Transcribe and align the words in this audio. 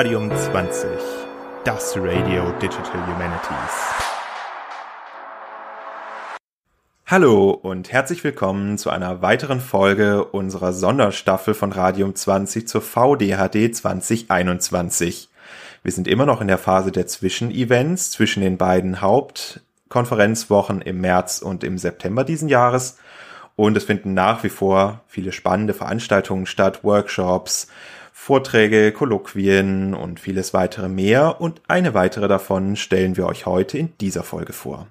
Radium 0.00 0.34
20, 0.34 0.88
das 1.62 1.94
Radio 1.94 2.52
Digital 2.52 3.06
Humanities. 3.06 3.76
Hallo 7.04 7.50
und 7.50 7.92
herzlich 7.92 8.24
willkommen 8.24 8.78
zu 8.78 8.88
einer 8.88 9.20
weiteren 9.20 9.60
Folge 9.60 10.24
unserer 10.24 10.72
Sonderstaffel 10.72 11.52
von 11.52 11.70
Radium 11.72 12.14
20 12.14 12.66
zur 12.66 12.80
VDHD 12.80 13.76
2021. 13.76 15.28
Wir 15.82 15.92
sind 15.92 16.08
immer 16.08 16.24
noch 16.24 16.40
in 16.40 16.48
der 16.48 16.56
Phase 16.56 16.92
der 16.92 17.06
Zwischenevents 17.06 18.10
zwischen 18.10 18.42
den 18.42 18.56
beiden 18.56 19.02
Hauptkonferenzwochen 19.02 20.80
im 20.80 21.02
März 21.02 21.42
und 21.42 21.62
im 21.62 21.76
September 21.76 22.24
diesen 22.24 22.48
Jahres. 22.48 22.96
Und 23.60 23.76
es 23.76 23.84
finden 23.84 24.14
nach 24.14 24.42
wie 24.42 24.48
vor 24.48 25.02
viele 25.06 25.32
spannende 25.32 25.74
Veranstaltungen 25.74 26.46
statt, 26.46 26.82
Workshops, 26.82 27.68
Vorträge, 28.10 28.90
Kolloquien 28.90 29.92
und 29.92 30.18
vieles 30.18 30.54
weitere 30.54 30.88
mehr. 30.88 31.42
Und 31.42 31.60
eine 31.68 31.92
weitere 31.92 32.26
davon 32.26 32.76
stellen 32.76 33.18
wir 33.18 33.26
euch 33.26 33.44
heute 33.44 33.76
in 33.76 33.92
dieser 34.00 34.22
Folge 34.22 34.54
vor. 34.54 34.86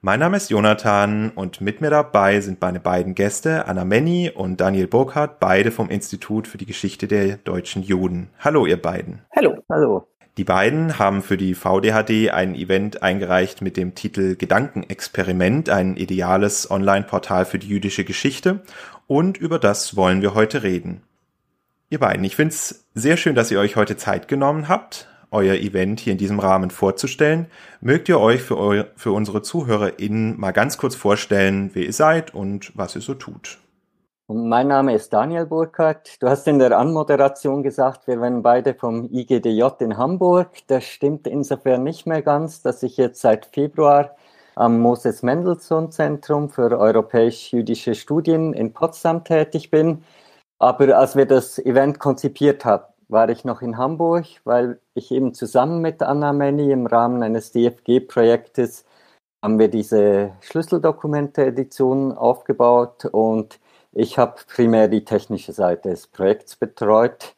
Mein 0.00 0.18
Name 0.18 0.36
ist 0.36 0.50
Jonathan 0.50 1.30
und 1.30 1.60
mit 1.60 1.80
mir 1.80 1.90
dabei 1.90 2.40
sind 2.40 2.60
meine 2.60 2.80
beiden 2.80 3.14
Gäste, 3.14 3.68
Anna 3.68 3.84
Menny 3.84 4.32
und 4.34 4.60
Daniel 4.60 4.88
Burkhardt, 4.88 5.38
beide 5.38 5.70
vom 5.70 5.88
Institut 5.88 6.48
für 6.48 6.58
die 6.58 6.66
Geschichte 6.66 7.06
der 7.06 7.36
deutschen 7.36 7.84
Juden. 7.84 8.30
Hallo, 8.40 8.66
ihr 8.66 8.82
beiden. 8.82 9.22
Hallo. 9.36 9.58
Hallo. 9.70 10.08
Die 10.38 10.44
beiden 10.44 10.98
haben 10.98 11.22
für 11.22 11.36
die 11.36 11.54
VDHD 11.54 12.30
ein 12.30 12.54
Event 12.54 13.02
eingereicht 13.02 13.60
mit 13.60 13.76
dem 13.76 13.94
Titel 13.94 14.34
Gedankenexperiment, 14.36 15.68
ein 15.68 15.96
ideales 15.96 16.70
Online-Portal 16.70 17.44
für 17.44 17.58
die 17.58 17.68
jüdische 17.68 18.04
Geschichte. 18.04 18.62
Und 19.06 19.36
über 19.36 19.58
das 19.58 19.94
wollen 19.94 20.22
wir 20.22 20.34
heute 20.34 20.62
reden. 20.62 21.02
Ihr 21.90 21.98
beiden, 21.98 22.24
ich 22.24 22.36
finde 22.36 22.54
es 22.54 22.86
sehr 22.94 23.18
schön, 23.18 23.34
dass 23.34 23.50
ihr 23.50 23.60
euch 23.60 23.76
heute 23.76 23.96
Zeit 23.96 24.26
genommen 24.26 24.68
habt 24.68 25.08
euer 25.32 25.54
Event 25.54 25.98
hier 25.98 26.12
in 26.12 26.18
diesem 26.18 26.38
Rahmen 26.38 26.70
vorzustellen. 26.70 27.46
Mögt 27.80 28.08
ihr 28.08 28.20
euch 28.20 28.42
für, 28.42 28.58
eu 28.58 28.84
für 28.96 29.12
unsere 29.12 29.42
ZuhörerInnen 29.42 30.38
mal 30.38 30.52
ganz 30.52 30.76
kurz 30.76 30.94
vorstellen, 30.94 31.70
wer 31.72 31.84
ihr 31.84 31.92
seid 31.92 32.34
und 32.34 32.70
was 32.76 32.94
ihr 32.94 33.00
so 33.00 33.14
tut? 33.14 33.58
Mein 34.34 34.68
Name 34.68 34.94
ist 34.94 35.12
Daniel 35.12 35.44
Burkhardt. 35.44 36.22
Du 36.22 36.26
hast 36.26 36.48
in 36.48 36.58
der 36.58 36.78
Anmoderation 36.78 37.62
gesagt, 37.62 38.06
wir 38.06 38.18
wären 38.18 38.42
beide 38.42 38.72
vom 38.72 39.10
IGDJ 39.12 39.64
in 39.80 39.98
Hamburg. 39.98 40.48
Das 40.68 40.84
stimmt 40.84 41.26
insofern 41.26 41.82
nicht 41.84 42.06
mehr 42.06 42.22
ganz, 42.22 42.62
dass 42.62 42.82
ich 42.82 42.96
jetzt 42.96 43.20
seit 43.20 43.44
Februar 43.44 44.16
am 44.54 44.80
Moses 44.80 45.22
Mendelssohn 45.22 45.90
Zentrum 45.90 46.48
für 46.48 46.78
europäisch-jüdische 46.78 47.94
Studien 47.94 48.54
in 48.54 48.72
Potsdam 48.72 49.22
tätig 49.22 49.70
bin. 49.70 50.02
Aber 50.58 50.96
als 50.96 51.14
wir 51.14 51.26
das 51.26 51.58
Event 51.58 51.98
konzipiert 51.98 52.64
haben, 52.64 52.84
war 53.08 53.28
ich 53.28 53.44
noch 53.44 53.60
in 53.60 53.76
Hamburg, 53.76 54.24
weil 54.44 54.80
ich 54.94 55.10
eben 55.10 55.34
zusammen 55.34 55.82
mit 55.82 56.02
Anna 56.02 56.32
Menny 56.32 56.70
im 56.72 56.86
Rahmen 56.86 57.22
eines 57.22 57.52
DFG-Projektes 57.52 58.86
haben 59.42 59.58
wir 59.58 59.68
diese 59.68 60.32
Schlüsseldokumente-Edition 60.40 62.12
aufgebaut 62.12 63.04
und 63.06 63.58
ich 63.92 64.18
habe 64.18 64.40
primär 64.46 64.88
die 64.88 65.04
technische 65.04 65.52
Seite 65.52 65.90
des 65.90 66.06
Projekts 66.06 66.56
betreut 66.56 67.36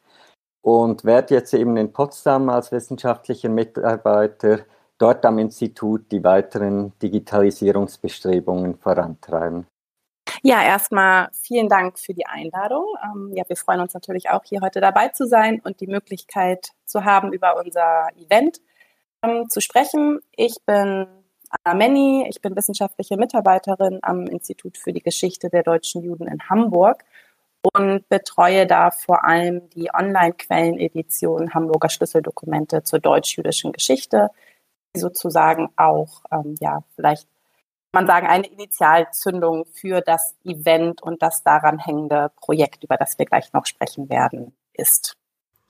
und 0.61 1.05
werde 1.05 1.35
jetzt 1.35 1.53
eben 1.53 1.77
in 1.77 1.93
Potsdam 1.93 2.49
als 2.49 2.71
wissenschaftlicher 2.71 3.49
Mitarbeiter 3.49 4.59
dort 4.97 5.25
am 5.25 5.37
Institut 5.37 6.11
die 6.11 6.23
weiteren 6.23 6.97
Digitalisierungsbestrebungen 6.99 8.77
vorantreiben. 8.77 9.67
Ja, 10.41 10.63
erstmal 10.63 11.29
vielen 11.33 11.69
Dank 11.69 11.99
für 11.99 12.13
die 12.13 12.25
Einladung. 12.25 12.85
Ähm, 13.03 13.31
ja, 13.35 13.43
wir 13.47 13.55
freuen 13.55 13.81
uns 13.81 13.93
natürlich 13.93 14.29
auch, 14.29 14.43
hier 14.43 14.61
heute 14.61 14.81
dabei 14.81 15.09
zu 15.09 15.27
sein 15.27 15.61
und 15.63 15.79
die 15.81 15.87
Möglichkeit 15.87 16.69
zu 16.85 17.03
haben, 17.03 17.33
über 17.33 17.57
unser 17.57 18.09
Event 18.15 18.59
ähm, 19.23 19.49
zu 19.49 19.61
sprechen. 19.61 20.19
Ich 20.35 20.55
bin 20.65 21.07
Anna 21.49 21.75
Menny, 21.75 22.25
ich 22.29 22.41
bin 22.41 22.55
wissenschaftliche 22.55 23.17
Mitarbeiterin 23.17 23.99
am 24.01 24.25
Institut 24.27 24.77
für 24.77 24.93
die 24.93 25.01
Geschichte 25.01 25.49
der 25.49 25.63
deutschen 25.63 26.03
Juden 26.03 26.27
in 26.27 26.49
Hamburg 26.49 27.03
und 27.73 28.07
betreue 28.09 28.67
da 28.67 28.91
vor 28.91 29.25
allem 29.25 29.69
die 29.71 29.89
Online-Quellenedition 29.93 31.53
Hamburger 31.53 31.89
Schlüsseldokumente 31.89 32.83
zur 32.83 32.99
deutsch-jüdischen 32.99 33.71
Geschichte, 33.71 34.29
die 34.95 34.99
sozusagen 34.99 35.69
auch, 35.75 36.23
ähm, 36.31 36.55
ja, 36.59 36.83
vielleicht 36.95 37.27
man 37.95 38.05
sagen, 38.05 38.27
eine 38.27 38.45
Initialzündung 38.45 39.65
für 39.73 40.01
das 40.01 40.35
Event 40.43 41.01
und 41.01 41.21
das 41.23 41.43
daran 41.43 41.79
hängende 41.79 42.29
Projekt, 42.35 42.83
über 42.83 42.97
das 42.97 43.17
wir 43.17 43.25
gleich 43.25 43.53
noch 43.53 43.65
sprechen 43.65 44.09
werden, 44.09 44.53
ist. 44.73 45.15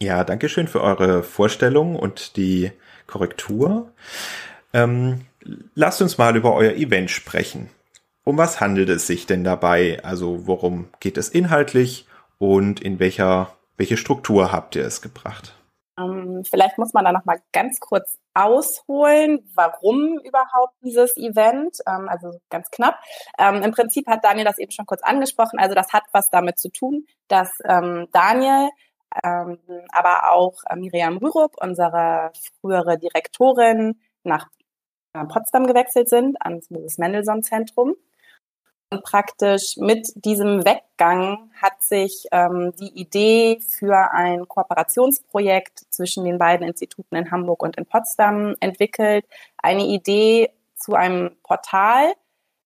Ja, 0.02 0.24
danke 0.26 0.50
schön 0.50 0.68
für 0.68 0.82
eure 0.82 1.24
Vorstellung 1.24 1.96
und 1.96 2.36
die 2.36 2.72
Korrektur. 3.08 3.94
Ähm, 4.74 5.22
lasst 5.74 6.02
uns 6.02 6.18
mal 6.18 6.36
über 6.36 6.54
euer 6.54 6.74
Event 6.74 7.12
sprechen. 7.12 7.70
Um 8.24 8.38
was 8.38 8.60
handelt 8.60 8.90
es 8.90 9.08
sich 9.08 9.26
denn 9.28 9.44
dabei? 9.44 10.04
Also 10.04 10.48
worum 10.48 10.90
geht 11.00 11.18
es 11.18 11.30
inhaltlich 11.30 12.08
und 12.40 12.82
in 12.82 13.00
welcher 13.00 13.56
welche 13.78 13.98
Struktur 13.98 14.52
habt 14.52 14.76
ihr 14.76 14.86
es 14.86 15.02
gebracht? 15.02 15.54
Ähm, 15.98 16.44
vielleicht 16.50 16.78
muss 16.78 16.94
man 16.94 17.06
da 17.06 17.12
noch 17.12 17.26
mal 17.26 17.42
ganz 17.54 17.80
kurz 17.80 18.18
ausholen, 18.34 19.50
warum 19.54 20.20
überhaupt 20.20 20.74
dieses 20.82 21.16
Event. 21.18 21.78
Ähm, 21.88 22.10
also 22.10 22.40
ganz 22.50 22.70
knapp. 22.70 23.00
Ähm, 23.38 23.64
Im 23.64 23.72
Prinzip 23.72 24.08
hat 24.08 24.24
Daniel 24.24 24.46
das 24.46 24.60
eben 24.60 24.72
schon 24.72 24.86
kurz 24.86 25.04
angesprochen. 25.04 25.60
Also 25.60 25.74
das 25.74 25.94
hat 25.94 26.04
was 26.12 26.30
damit 26.30 26.60
zu 26.60 26.70
tun, 26.70 27.06
dass 27.28 27.50
ähm, 27.64 28.08
Daniel, 28.12 28.70
ähm, 29.24 29.58
aber 29.92 30.32
auch 30.32 30.56
äh, 30.70 30.76
Miriam 30.76 31.18
Rürup, 31.18 31.54
unsere 31.62 32.32
frühere 32.60 32.98
Direktorin, 32.98 34.00
nach 34.24 34.48
äh, 35.16 35.26
Potsdam 35.26 35.68
gewechselt 35.68 36.10
sind, 36.10 36.38
ans 36.42 36.70
Moses 36.70 36.98
Mendelssohn 36.98 37.44
Zentrum. 37.44 37.96
Und 38.92 39.04
praktisch 39.04 39.78
mit 39.78 40.12
diesem 40.16 40.64
Weggang 40.64 41.52
hat 41.60 41.82
sich 41.82 42.28
ähm, 42.32 42.74
die 42.80 43.00
Idee 43.00 43.60
für 43.62 44.12
ein 44.12 44.48
Kooperationsprojekt 44.48 45.86
zwischen 45.90 46.24
den 46.24 46.38
beiden 46.38 46.68
Instituten 46.68 47.16
in 47.16 47.32
Hamburg 47.32 47.64
und 47.64 47.78
in 47.78 47.86
Potsdam 47.86 48.56
entwickelt. 48.60 49.26
Eine 49.58 49.86
Idee 49.86 50.52
zu 50.76 50.94
einem 50.94 51.36
Portal, 51.44 52.14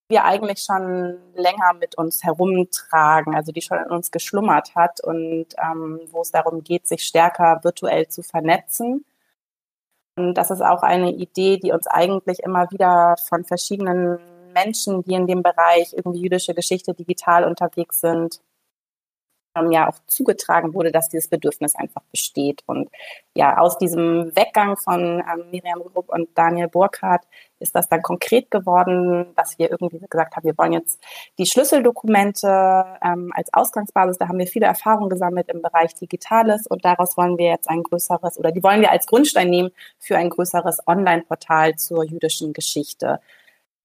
wir 0.09 0.25
eigentlich 0.25 0.59
schon 0.59 1.19
länger 1.35 1.73
mit 1.79 1.97
uns 1.97 2.23
herumtragen, 2.23 3.35
also 3.35 3.51
die 3.51 3.61
schon 3.61 3.77
in 3.77 3.91
uns 3.91 4.11
geschlummert 4.11 4.75
hat 4.75 5.01
und 5.03 5.45
ähm, 5.63 6.01
wo 6.11 6.21
es 6.21 6.31
darum 6.31 6.63
geht, 6.63 6.87
sich 6.87 7.03
stärker 7.03 7.59
virtuell 7.63 8.07
zu 8.07 8.23
vernetzen. 8.23 9.05
Das 10.33 10.51
ist 10.51 10.61
auch 10.61 10.83
eine 10.83 11.11
Idee, 11.11 11.57
die 11.57 11.71
uns 11.71 11.87
eigentlich 11.87 12.39
immer 12.39 12.69
wieder 12.71 13.15
von 13.27 13.43
verschiedenen 13.43 14.19
Menschen, 14.53 15.03
die 15.03 15.13
in 15.13 15.27
dem 15.27 15.43
Bereich 15.43 15.93
irgendwie 15.93 16.21
jüdische 16.21 16.53
Geschichte 16.53 16.93
digital 16.93 17.43
unterwegs 17.43 18.01
sind, 18.01 18.41
ähm, 19.59 19.71
ja 19.71 19.89
auch 19.89 19.97
zugetragen 20.07 20.73
wurde, 20.73 20.91
dass 20.91 21.09
dieses 21.09 21.27
Bedürfnis 21.27 21.75
einfach 21.75 22.01
besteht. 22.11 22.63
Und 22.65 22.89
ja, 23.33 23.57
aus 23.57 23.77
diesem 23.77 24.31
Weggang 24.35 24.77
von 24.77 25.19
ähm, 25.19 25.49
Miriam 25.51 25.81
Rupp 25.81 26.09
und 26.09 26.29
Daniel 26.35 26.67
Burkhardt 26.67 27.23
ist 27.59 27.75
das 27.75 27.89
dann 27.89 28.01
konkret 28.01 28.51
geworden, 28.51 29.33
dass 29.35 29.59
wir 29.59 29.69
irgendwie 29.69 29.99
gesagt 29.99 30.35
haben, 30.35 30.45
wir 30.45 30.57
wollen 30.57 30.73
jetzt 30.73 30.99
die 31.37 31.45
Schlüsseldokumente 31.45 32.47
ähm, 33.03 33.31
als 33.35 33.53
Ausgangsbasis, 33.53 34.17
da 34.17 34.27
haben 34.27 34.39
wir 34.39 34.47
viele 34.47 34.65
Erfahrungen 34.65 35.09
gesammelt 35.09 35.49
im 35.49 35.61
Bereich 35.61 35.93
Digitales 35.95 36.67
und 36.67 36.85
daraus 36.85 37.17
wollen 37.17 37.37
wir 37.37 37.47
jetzt 37.47 37.69
ein 37.69 37.83
größeres 37.83 38.39
oder 38.39 38.51
die 38.51 38.63
wollen 38.63 38.81
wir 38.81 38.91
als 38.91 39.05
Grundstein 39.07 39.49
nehmen 39.49 39.71
für 39.99 40.17
ein 40.17 40.29
größeres 40.29 40.87
Online-Portal 40.87 41.75
zur 41.75 42.03
jüdischen 42.05 42.53
Geschichte. 42.53 43.19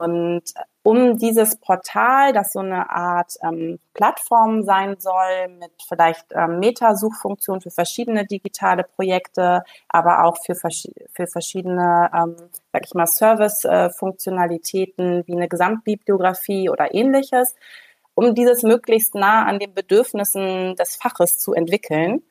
Und 0.05 0.45
um 0.83 1.19
dieses 1.19 1.57
Portal, 1.57 2.35
das 2.35 2.53
so 2.53 2.59
eine 2.59 2.91
Art 2.91 3.37
ähm, 3.43 3.79
Plattform 3.95 4.65
sein 4.65 4.97
soll, 4.99 5.49
mit 5.59 5.71
vielleicht 5.89 6.27
ähm, 6.33 6.59
Metasuchfunktionen 6.59 7.63
für 7.63 7.71
verschiedene 7.71 8.27
digitale 8.27 8.85
Projekte, 8.85 9.65
aber 9.89 10.25
auch 10.25 10.37
für, 10.45 10.55
für 10.55 11.27
verschiedene, 11.27 12.11
ähm, 12.15 12.37
sag 12.71 12.85
ich 12.85 12.93
mal, 12.93 13.07
Service-Funktionalitäten 13.07 15.27
wie 15.27 15.33
eine 15.33 15.49
Gesamtbibliografie 15.49 16.69
oder 16.69 16.93
ähnliches, 16.93 17.55
um 18.15 18.35
dieses 18.35 18.63
möglichst 18.63 19.15
nah 19.15 19.47
an 19.47 19.59
den 19.59 19.73
Bedürfnissen 19.73 20.77
des 20.77 20.97
Faches 20.97 21.39
zu 21.39 21.55
entwickeln, 21.55 22.23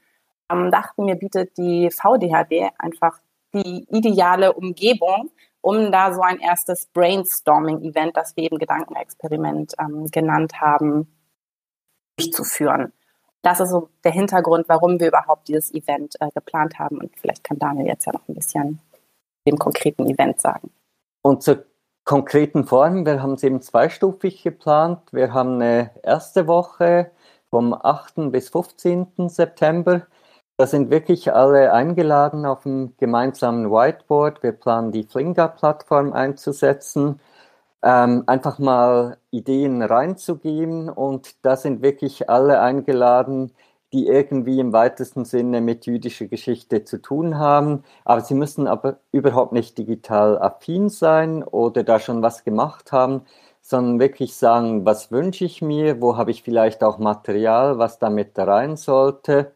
ähm, 0.52 0.70
dachten 0.70 1.08
wir, 1.08 1.16
bietet 1.16 1.58
die 1.58 1.90
VDHD 1.90 2.70
einfach 2.78 3.18
die 3.56 3.88
ideale 3.90 4.54
Umgebung, 4.54 5.32
um 5.64 5.92
da 5.92 6.14
so 6.14 6.22
ein 6.22 6.40
erstes 6.40 6.88
Brainstorming-Event, 6.88 8.18
das 8.18 8.36
wir 8.36 8.44
eben 8.44 8.60
Gedankenexperiment 8.60 9.74
ähm, 9.80 10.08
genannt 10.12 10.60
haben, 10.60 11.08
durchzuführen. 12.18 12.92
Das 13.42 13.62
ist 13.62 13.70
so 13.70 13.90
der 14.04 14.12
Hintergrund, 14.12 14.68
warum 14.68 15.00
wir 15.00 15.08
überhaupt 15.08 15.48
dieses 15.48 15.74
Event 15.74 16.16
äh, 16.20 16.30
geplant 16.36 16.80
haben. 16.80 16.98
Und 16.98 17.18
vielleicht 17.18 17.46
kann 17.46 17.60
Daniel 17.60 17.88
jetzt 17.88 18.06
ja 18.06 18.12
noch 18.12 18.28
ein 18.28 18.36
bisschen 18.36 18.80
dem 19.48 19.58
konkreten 19.58 20.06
Event 20.06 20.42
sagen. 20.42 20.70
Und 21.22 21.44
zur 21.44 21.66
konkreten 22.04 22.66
Form, 22.66 23.06
wir 23.06 23.22
haben 23.22 23.34
es 23.34 23.44
eben 23.44 23.62
zweistufig 23.62 24.44
geplant. 24.44 25.00
Wir 25.14 25.34
haben 25.34 25.56
eine 25.56 25.92
erste 26.04 26.48
Woche 26.48 27.12
vom 27.50 27.74
8. 27.74 28.32
bis 28.32 28.50
15. 28.50 29.30
September 29.30 30.08
Da 30.64 30.68
sind 30.68 30.92
wirklich 30.92 31.34
alle 31.34 31.74
eingeladen 31.74 32.46
auf 32.46 32.64
dem 32.64 32.96
gemeinsamen 32.98 33.70
Whiteboard. 33.70 34.44
Wir 34.44 34.54
planen 34.54 34.94
die 34.94 35.04
Flinga-Plattform 35.04 36.14
einzusetzen, 36.14 37.20
ähm, 37.84 38.24
einfach 38.28 38.60
mal 38.60 39.18
Ideen 39.30 39.82
reinzugeben 39.82 40.88
und 40.88 41.36
da 41.46 41.58
sind 41.58 41.82
wirklich 41.82 42.30
alle 42.30 42.62
eingeladen, 42.62 43.52
die 43.92 44.08
irgendwie 44.08 44.62
im 44.62 44.72
weitesten 44.72 45.26
Sinne 45.26 45.60
mit 45.60 45.86
jüdischer 45.86 46.28
Geschichte 46.28 46.86
zu 46.86 47.02
tun 47.02 47.38
haben. 47.38 47.84
Aber 48.06 48.22
sie 48.22 48.34
müssen 48.34 48.66
aber 48.68 49.00
überhaupt 49.12 49.52
nicht 49.52 49.78
digital 49.78 50.40
affin 50.42 50.88
sein 50.88 51.44
oder 51.44 51.84
da 51.84 52.00
schon 52.00 52.22
was 52.22 52.46
gemacht 52.46 52.94
haben, 52.94 53.24
sondern 53.62 54.00
wirklich 54.00 54.36
sagen, 54.38 54.86
was 54.86 55.12
wünsche 55.12 55.44
ich 55.44 55.62
mir, 55.62 56.00
wo 56.02 56.16
habe 56.16 56.32
ich 56.32 56.42
vielleicht 56.42 56.84
auch 56.86 57.00
Material, 57.00 57.80
was 57.80 58.00
damit 58.00 58.40
rein 58.40 58.78
sollte. 58.78 59.52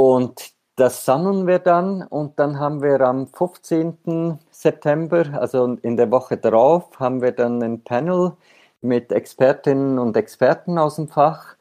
Und 0.00 0.52
das 0.76 1.04
sammeln 1.04 1.46
wir 1.46 1.58
dann 1.58 2.02
und 2.02 2.38
dann 2.38 2.58
haben 2.58 2.82
wir 2.82 3.00
am 3.02 3.26
15. 3.26 4.38
September, 4.50 5.26
also 5.38 5.76
in 5.82 5.96
der 5.96 6.10
Woche 6.10 6.36
darauf, 6.38 6.98
haben 6.98 7.20
wir 7.20 7.32
dann 7.32 7.62
ein 7.62 7.84
Panel 7.84 8.32
mit 8.80 9.12
Expertinnen 9.12 9.98
und 9.98 10.16
Experten 10.16 10.78
aus 10.78 10.96
dem 10.96 11.08
Fach 11.08 11.56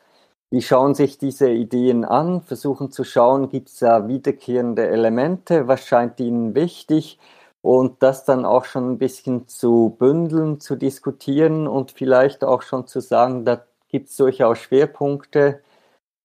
die 0.51 0.62
schauen 0.62 0.95
sich 0.95 1.18
diese 1.18 1.50
Ideen 1.50 2.06
an, 2.06 2.41
versuchen 2.41 2.91
zu 2.91 3.03
schauen, 3.03 3.50
gibt 3.50 3.69
es 3.69 3.80
da 3.80 4.07
wiederkehrende 4.07 4.88
Elemente, 4.88 5.68
was 5.68 5.85
scheint 5.85 6.19
ihnen 6.19 6.56
wichtig 6.56 7.19
und 7.62 8.01
das 8.01 8.25
dann 8.25 8.45
auch 8.45 8.65
schon 8.65 8.92
ein 8.92 8.97
bisschen 8.97 9.47
zu 9.47 9.95
bündeln, 10.00 10.59
zu 10.59 10.75
diskutieren 10.75 11.68
und 11.68 11.92
vielleicht 11.92 12.44
auch 12.44 12.62
schon 12.63 12.88
zu 12.88 13.00
sagen, 13.01 13.45
da 13.45 13.63
gibt 13.89 14.09
es 14.09 14.15
durchaus 14.15 14.59
Schwerpunkte. 14.59 15.62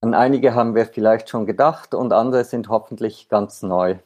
An 0.04 0.12
einige 0.12 0.54
haben 0.54 0.74
wir 0.74 0.84
vielleicht 0.84 1.30
schon 1.30 1.46
gedacht 1.46 1.94
und 1.94 2.12
andere 2.12 2.44
sind 2.44 2.68
hoffentlich 2.68 3.30
ganz 3.30 3.62
neu. 3.62 3.96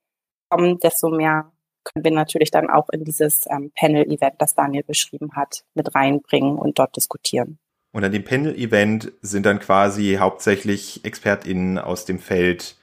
kommen, 0.48 0.78
desto 0.78 1.10
mehr 1.10 1.50
können 1.84 2.04
wir 2.04 2.12
natürlich 2.12 2.50
dann 2.50 2.70
auch 2.70 2.88
in 2.90 3.04
dieses 3.04 3.44
ähm, 3.50 3.70
Panel-Event, 3.74 4.36
das 4.38 4.54
Daniel 4.54 4.84
beschrieben 4.84 5.36
hat, 5.36 5.64
mit 5.74 5.94
reinbringen 5.94 6.58
und 6.58 6.78
dort 6.78 6.96
diskutieren. 6.96 7.58
Und 7.92 8.02
an 8.04 8.12
dem 8.12 8.24
Panel-Event 8.24 9.12
sind 9.20 9.46
dann 9.46 9.60
quasi 9.60 10.16
hauptsächlich 10.18 11.04
ExpertInnen 11.04 11.78
aus 11.78 12.06
dem 12.06 12.18
Feld 12.18 12.76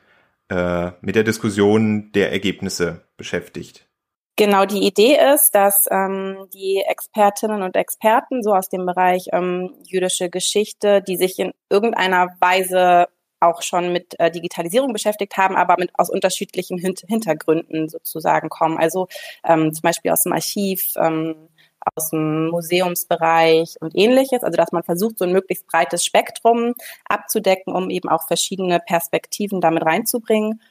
äh, 0.51 0.92
mit 1.00 1.15
der 1.15 1.24
Diskussion 1.24 2.12
der 2.12 2.31
Ergebnisse 2.33 3.06
beschäftigt. 3.15 3.88
Genau, 4.36 4.65
die 4.65 4.86
Idee 4.86 5.18
ist, 5.33 5.51
dass 5.56 5.86
ähm, 5.89 6.48
die 6.53 6.83
Expertinnen 6.89 7.62
und 7.62 7.75
Experten 7.75 8.44
so 8.44 8.53
aus 8.53 8.68
dem 8.68 8.86
Bereich 8.86 9.27
ähm, 9.31 9.74
jüdische 9.86 10.30
Geschichte, 10.30 11.01
die 11.01 11.15
sich 11.15 11.39
in 11.39 11.51
irgendeiner 11.69 12.36
Weise 12.39 13.07
auch 13.39 13.62
schon 13.62 13.94
mit 13.94 14.19
äh, 14.19 14.30
Digitalisierung 14.30 14.94
beschäftigt 14.94 15.38
haben, 15.38 15.56
aber 15.56 15.75
mit 15.80 15.92
aus 15.94 16.09
unterschiedlichen 16.09 16.77
Hint 16.77 17.03
Hintergründen 17.07 17.89
sozusagen 17.89 18.50
kommen. 18.50 18.77
Also 18.77 19.07
ähm, 19.44 19.74
zum 19.74 19.81
Beispiel 19.81 20.12
aus 20.12 20.24
dem 20.24 20.33
Archiv, 20.33 20.92
ähm, 20.98 21.48
aus 21.95 22.09
dem 22.09 22.49
Museumsbereich 22.49 23.75
und 23.79 23.95
ähnliches. 23.95 24.43
Also 24.43 24.57
dass 24.57 24.71
man 24.71 24.83
versucht, 24.83 25.19
so 25.19 25.25
ein 25.25 25.33
möglichst 25.33 25.67
breites 25.67 26.05
Spektrum 26.05 26.73
abzudecken, 27.05 27.73
um 27.73 27.89
eben 27.89 28.09
auch 28.09 28.27
verschiedene 28.27 28.79
Perspektiven 28.79 29.61
damit 29.61 29.83
reinzubringen. 29.83 30.61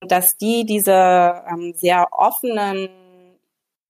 Und 0.00 0.10
dass 0.10 0.36
die 0.36 0.64
diese 0.66 1.42
ähm, 1.48 1.74
sehr 1.76 2.08
offenen 2.12 2.88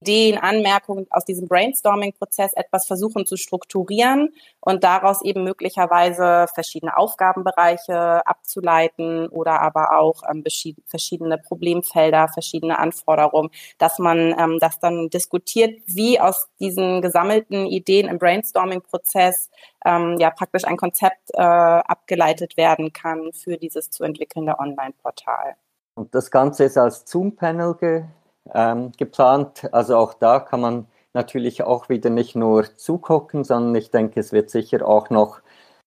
Ideen, 0.03 0.39
Anmerkungen 0.39 1.07
aus 1.11 1.25
diesem 1.25 1.47
Brainstorming-Prozess 1.47 2.53
etwas 2.55 2.87
versuchen 2.87 3.25
zu 3.25 3.37
strukturieren 3.37 4.31
und 4.61 4.83
daraus 4.83 5.23
eben 5.23 5.45
möglicherweise 5.45 6.47
verschiedene 6.53 6.97
Aufgabenbereiche 6.97 8.27
abzuleiten 8.27 9.29
oder 9.29 9.61
aber 9.61 9.99
auch 9.99 10.23
ähm, 10.29 10.45
verschiedene 10.87 11.39
Problemfelder, 11.39 12.29
verschiedene 12.29 12.79
Anforderungen, 12.79 13.51
dass 13.79 13.99
man 13.99 14.35
ähm, 14.39 14.59
das 14.61 14.81
dann 14.81 15.09
diskutiert, 15.09 15.81
wie 15.87 16.19
aus 16.19 16.49
diesen 16.59 17.01
gesammelten 17.01 17.67
Ideen 17.67 18.09
im 18.09 18.19
Brainstorming-Prozess 18.19 19.51
ähm, 19.85 20.17
ja 20.19 20.31
praktisch 20.31 20.65
ein 20.65 20.77
Konzept 20.77 21.31
äh, 21.35 21.41
abgeleitet 21.41 22.57
werden 22.57 22.93
kann 22.93 23.33
für 23.33 23.57
dieses 23.57 23.91
zu 23.91 24.03
entwickelnde 24.03 24.59
Online-Portal. 24.59 25.55
Und 25.95 26.15
das 26.15 26.31
Ganze 26.31 26.65
ist 26.65 26.77
als 26.77 27.05
Zoom-Panel 27.07 27.75
ge 27.75 28.05
ähm, 28.55 28.93
geplant. 28.97 29.69
Also 29.73 29.97
auch 29.97 30.15
da 30.15 30.41
kann 30.41 30.61
man 30.61 30.87
natürlich 31.15 31.63
auch 31.63 31.89
wieder 31.89 32.11
nicht 32.11 32.37
nur 32.37 32.77
zugucken, 32.77 33.45
sondern 33.45 33.75
ich 33.75 33.91
denke, 33.91 34.21
es 34.21 34.33
wird 34.33 34.51
sicher 34.51 34.87
auch 34.87 35.11
noch 35.11 35.41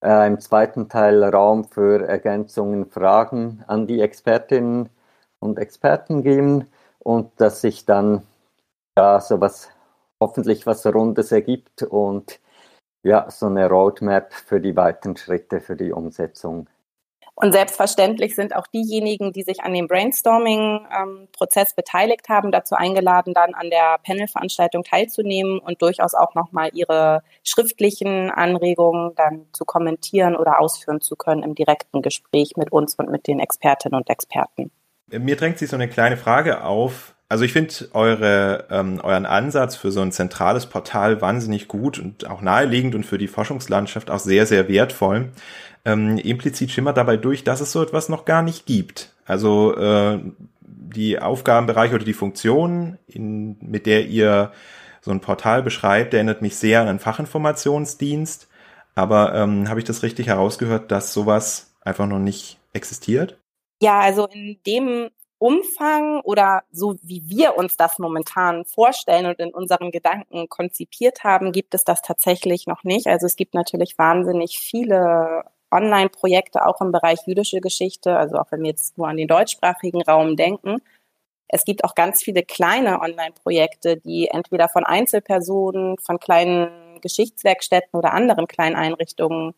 äh, 0.03 0.27
im 0.27 0.39
zweiten 0.39 0.89
Teil 0.89 1.23
Raum 1.23 1.65
für 1.65 2.07
Ergänzungen, 2.07 2.85
Fragen 2.87 3.63
an 3.67 3.87
die 3.87 4.01
Expertinnen 4.01 4.89
und 5.39 5.59
Experten 5.59 6.23
geben 6.23 6.67
und 6.99 7.31
dass 7.41 7.61
sich 7.61 7.85
dann 7.85 8.23
ja 8.97 9.19
so 9.21 9.41
was 9.41 9.69
hoffentlich 10.19 10.65
was 10.65 10.85
Rundes 10.85 11.31
ergibt 11.31 11.83
und 11.83 12.39
ja, 13.03 13.29
so 13.29 13.47
eine 13.47 13.69
Roadmap 13.69 14.33
für 14.33 14.59
die 14.59 14.75
weiteren 14.75 15.15
Schritte 15.17 15.61
für 15.61 15.75
die 15.75 15.91
Umsetzung 15.91 16.67
und 17.37 17.51
selbstverständlich 17.51 18.33
sind 18.33 18.55
auch 18.55 18.65
diejenigen, 18.67 19.33
die 19.33 19.43
sich 19.43 19.61
an 19.61 19.73
dem 19.73 19.89
Brainstorming-Prozess 19.89 21.69
ähm, 21.71 21.75
beteiligt 21.75 22.29
haben, 22.29 22.49
dazu 22.53 22.75
eingeladen, 22.75 23.33
dann 23.33 23.53
an 23.53 23.69
der 23.69 23.97
Panel-Veranstaltung 24.05 24.85
teilzunehmen 24.85 25.59
und 25.59 25.81
durchaus 25.81 26.13
auch 26.13 26.33
nochmal 26.33 26.69
ihre 26.73 27.23
schriftlichen 27.43 28.31
Anregungen 28.31 29.15
dann 29.15 29.47
zu 29.51 29.65
kommentieren 29.65 30.37
oder 30.37 30.61
ausführen 30.61 31.01
zu 31.01 31.17
können 31.17 31.43
im 31.43 31.55
direkten 31.55 32.01
Gespräch 32.01 32.53
mit 32.55 32.71
uns 32.71 32.95
und 32.95 33.11
mit 33.11 33.27
den 33.27 33.41
Expertinnen 33.41 33.99
und 33.99 34.09
Experten. 34.09 34.71
Mir 35.11 35.35
drängt 35.35 35.57
sich 35.57 35.69
so 35.69 35.75
eine 35.75 35.89
kleine 35.89 36.15
Frage 36.15 36.63
auf. 36.63 37.15
Also 37.27 37.43
ich 37.43 37.51
finde 37.51 37.73
eure, 37.93 38.65
ähm, 38.71 39.01
euren 39.03 39.25
Ansatz 39.25 39.75
für 39.75 39.91
so 39.91 39.99
ein 39.99 40.13
zentrales 40.13 40.67
Portal 40.67 41.21
wahnsinnig 41.21 41.67
gut 41.67 41.99
und 41.99 42.29
auch 42.29 42.41
naheliegend 42.41 42.95
und 42.95 43.05
für 43.05 43.17
die 43.17 43.27
Forschungslandschaft 43.27 44.09
auch 44.09 44.19
sehr, 44.19 44.45
sehr 44.45 44.69
wertvoll 44.69 45.31
ähm, 45.85 46.17
implizit 46.17 46.71
schimmert 46.71 46.97
dabei 46.97 47.17
durch, 47.17 47.43
dass 47.43 47.61
es 47.61 47.71
so 47.71 47.81
etwas 47.81 48.09
noch 48.09 48.25
gar 48.25 48.41
nicht 48.41 48.65
gibt. 48.65 49.13
Also 49.25 49.75
äh, 49.75 50.19
die 50.61 51.19
Aufgabenbereiche 51.19 51.95
oder 51.95 52.05
die 52.05 52.13
Funktion, 52.13 52.97
in, 53.07 53.57
mit 53.61 53.85
der 53.85 54.07
ihr 54.07 54.51
so 55.01 55.11
ein 55.11 55.21
Portal 55.21 55.61
beschreibt, 55.61 56.13
erinnert 56.13 56.41
mich 56.41 56.57
sehr 56.57 56.81
an 56.81 56.87
einen 56.87 56.99
Fachinformationsdienst. 56.99 58.47
Aber 58.95 59.35
ähm, 59.35 59.69
habe 59.69 59.79
ich 59.79 59.85
das 59.85 60.03
richtig 60.03 60.27
herausgehört, 60.27 60.91
dass 60.91 61.13
sowas 61.13 61.75
einfach 61.81 62.07
noch 62.07 62.19
nicht 62.19 62.57
existiert? 62.73 63.37
Ja, 63.81 63.99
also 63.99 64.25
in 64.27 64.57
dem 64.65 65.09
Umfang 65.37 66.21
oder 66.21 66.63
so 66.71 66.95
wie 67.03 67.23
wir 67.27 67.57
uns 67.57 67.75
das 67.75 67.99
momentan 67.99 68.63
vorstellen 68.65 69.25
und 69.25 69.39
in 69.39 69.53
unseren 69.53 69.91
Gedanken 69.91 70.47
konzipiert 70.47 71.23
haben, 71.23 71.51
gibt 71.51 71.75
es 71.75 71.83
das 71.83 72.01
tatsächlich 72.01 72.67
noch 72.67 72.83
nicht. 72.83 73.07
Also 73.07 73.25
es 73.25 73.35
gibt 73.35 73.53
natürlich 73.53 73.97
wahnsinnig 73.97 74.57
viele 74.59 75.43
Online-Projekte 75.75 76.65
auch 76.65 76.81
im 76.81 76.91
Bereich 76.91 77.19
jüdische 77.25 77.61
Geschichte, 77.61 78.17
also 78.17 78.37
auch 78.37 78.51
wenn 78.51 78.61
wir 78.61 78.69
jetzt 78.69 78.97
nur 78.97 79.07
an 79.07 79.17
den 79.17 79.27
deutschsprachigen 79.27 80.01
Raum 80.01 80.35
denken. 80.35 80.77
Es 81.47 81.63
gibt 81.65 81.83
auch 81.83 81.95
ganz 81.95 82.23
viele 82.23 82.43
kleine 82.43 83.01
Online-Projekte, 83.01 83.97
die 83.97 84.29
entweder 84.29 84.67
von 84.67 84.83
Einzelpersonen, 84.83 85.97
von 85.99 86.19
kleinen 86.19 86.99
Geschichtswerkstätten 87.01 87.97
oder 87.97 88.13
anderen 88.13 88.47
kleinen 88.47 88.75
Einrichtungen 88.75 89.53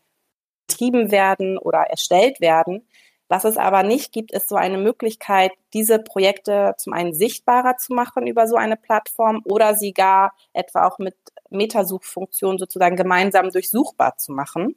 betrieben 0.67 1.11
werden 1.11 1.57
oder 1.57 1.79
erstellt 1.79 2.41
werden. 2.41 2.87
Was 3.29 3.43
es 3.43 3.57
aber 3.57 3.83
nicht 3.83 4.13
gibt, 4.13 4.31
ist 4.31 4.47
so 4.47 4.55
eine 4.55 4.77
Möglichkeit, 4.77 5.51
diese 5.73 5.99
Projekte 5.99 6.75
zum 6.77 6.93
einen 6.93 7.13
sichtbarer 7.13 7.77
zu 7.77 7.93
machen 7.93 8.25
über 8.25 8.47
so 8.47 8.55
eine 8.55 8.77
Plattform 8.77 9.41
oder 9.45 9.75
sie 9.75 9.93
gar 9.93 10.33
etwa 10.53 10.87
auch 10.87 10.97
mit 10.97 11.15
Metasuchfunktionen 11.49 12.57
sozusagen 12.57 12.95
gemeinsam 12.95 13.49
durchsuchbar 13.49 14.17
zu 14.17 14.31
machen. 14.31 14.75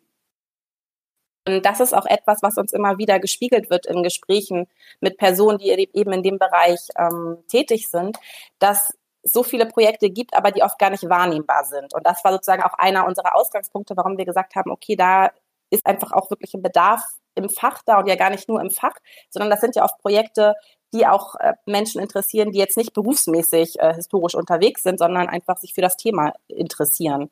Und 1.56 1.66
das 1.66 1.80
ist 1.80 1.94
auch 1.94 2.06
etwas, 2.06 2.42
was 2.42 2.56
uns 2.56 2.72
immer 2.72 2.98
wieder 2.98 3.18
gespiegelt 3.18 3.70
wird 3.70 3.86
in 3.86 4.02
Gesprächen 4.02 4.66
mit 5.00 5.16
Personen, 5.18 5.58
die 5.58 5.70
eben 5.70 6.12
in 6.12 6.22
dem 6.22 6.38
Bereich 6.38 6.80
ähm, 6.96 7.38
tätig 7.48 7.88
sind, 7.88 8.18
dass 8.58 8.94
so 9.22 9.42
viele 9.42 9.66
Projekte 9.66 10.10
gibt, 10.10 10.34
aber 10.34 10.50
die 10.50 10.62
oft 10.62 10.78
gar 10.78 10.90
nicht 10.90 11.08
wahrnehmbar 11.08 11.64
sind. 11.64 11.94
Und 11.94 12.06
das 12.06 12.24
war 12.24 12.32
sozusagen 12.32 12.62
auch 12.62 12.74
einer 12.74 13.06
unserer 13.06 13.36
Ausgangspunkte, 13.36 13.96
warum 13.96 14.16
wir 14.16 14.24
gesagt 14.24 14.54
haben, 14.54 14.70
okay, 14.70 14.96
da 14.96 15.30
ist 15.70 15.86
einfach 15.86 16.12
auch 16.12 16.30
wirklich 16.30 16.54
ein 16.54 16.62
Bedarf 16.62 17.02
im 17.34 17.48
Fach 17.48 17.82
da 17.84 17.98
und 17.98 18.08
ja 18.08 18.16
gar 18.16 18.30
nicht 18.30 18.48
nur 18.48 18.60
im 18.60 18.70
Fach, 18.70 18.94
sondern 19.28 19.50
das 19.50 19.60
sind 19.60 19.76
ja 19.76 19.84
oft 19.84 19.98
Projekte, 19.98 20.54
die 20.92 21.06
auch 21.06 21.36
äh, 21.36 21.54
Menschen 21.66 22.00
interessieren, 22.00 22.50
die 22.50 22.58
jetzt 22.58 22.76
nicht 22.76 22.92
berufsmäßig 22.92 23.78
äh, 23.78 23.94
historisch 23.94 24.34
unterwegs 24.34 24.82
sind, 24.82 24.98
sondern 24.98 25.28
einfach 25.28 25.58
sich 25.58 25.74
für 25.74 25.82
das 25.82 25.96
Thema 25.96 26.32
interessieren. 26.48 27.30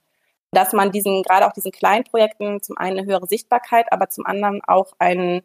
Dass 0.50 0.72
man 0.72 0.92
diesen, 0.92 1.22
gerade 1.22 1.46
auch 1.46 1.52
diesen 1.52 1.72
kleinen 1.72 2.04
Projekten 2.04 2.62
zum 2.62 2.78
einen 2.78 2.98
eine 2.98 3.06
höhere 3.06 3.26
Sichtbarkeit, 3.26 3.92
aber 3.92 4.08
zum 4.08 4.24
anderen 4.26 4.62
auch 4.66 4.92
einen 4.98 5.42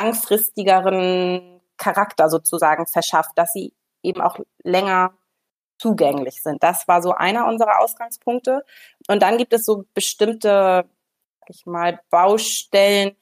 langfristigeren 0.00 1.60
Charakter 1.76 2.28
sozusagen 2.28 2.86
verschafft, 2.86 3.32
dass 3.36 3.52
sie 3.52 3.74
eben 4.02 4.20
auch 4.20 4.38
länger 4.62 5.14
zugänglich 5.78 6.42
sind. 6.42 6.62
Das 6.62 6.86
war 6.86 7.02
so 7.02 7.12
einer 7.12 7.46
unserer 7.46 7.80
Ausgangspunkte. 7.80 8.64
Und 9.08 9.22
dann 9.22 9.36
gibt 9.36 9.52
es 9.52 9.64
so 9.64 9.84
bestimmte, 9.94 10.88
sag 11.40 11.50
ich 11.50 11.66
mal, 11.66 12.00
Baustellen, 12.10 13.16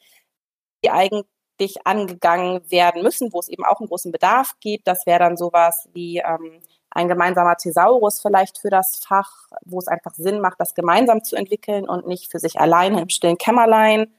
die 0.85 0.91
eigentlich 0.91 1.87
angegangen 1.87 2.71
werden 2.71 3.03
müssen, 3.03 3.33
wo 3.33 3.41
es 3.41 3.49
eben 3.49 3.65
auch 3.65 3.81
einen 3.81 3.89
großen 3.89 4.13
Bedarf 4.13 4.53
gibt. 4.61 4.87
Das 4.87 5.07
wäre 5.07 5.21
dann 5.21 5.37
sowas 5.37 5.89
wie 5.93 6.19
ähm, 6.19 6.61
ein 6.91 7.09
gemeinsamer 7.09 7.57
Thesaurus 7.57 8.21
vielleicht 8.21 8.59
für 8.59 8.71
das 8.71 8.97
Fach, 8.97 9.49
wo 9.65 9.79
es 9.79 9.89
einfach 9.89 10.15
Sinn 10.15 10.41
macht, 10.41 10.61
das 10.61 10.75
gemeinsam 10.75 11.23
zu 11.23 11.37
entwickeln 11.37 11.89
und 11.89 12.07
nicht 12.07 12.31
für 12.31 12.39
sich 12.39 12.61
alleine 12.61 13.01
im 13.01 13.09
stillen 13.09 13.39
Kämmerlein. 13.39 14.13